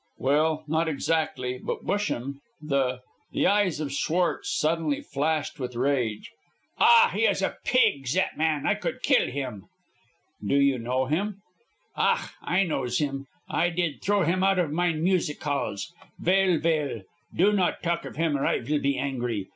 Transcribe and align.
"Well, 0.17 0.63
not 0.67 0.87
exactly, 0.87 1.59
but 1.59 1.85
Busham, 1.85 2.39
the" 2.59 3.01
The 3.33 3.45
eyes 3.45 3.79
of 3.79 3.91
Schwartz 3.91 4.49
suddenly 4.57 4.99
flashed 5.01 5.59
with 5.59 5.75
rage. 5.75 6.31
"Ah, 6.79 7.11
he 7.13 7.25
is 7.27 7.43
a 7.43 7.57
pig, 7.63 8.07
zat 8.07 8.35
man. 8.35 8.65
I 8.65 8.73
could 8.73 9.03
kill 9.03 9.27
him." 9.27 9.65
"Do 10.43 10.55
you 10.55 10.79
know 10.79 11.05
him?" 11.05 11.43
"Ach, 11.95 12.31
I 12.41 12.63
knows 12.63 12.97
him. 12.97 13.27
I 13.47 13.69
did 13.69 14.01
throw 14.01 14.23
him 14.23 14.43
out 14.43 14.57
of 14.57 14.71
mine 14.71 15.03
music 15.03 15.39
halls. 15.43 15.93
Vell, 16.17 16.57
vell, 16.57 17.01
do 17.35 17.53
not 17.53 17.83
talk 17.83 18.03
of 18.03 18.15
him, 18.15 18.35
or 18.35 18.43
I 18.43 18.57
vill 18.57 18.81
be 18.81 18.97
angry. 18.97 19.49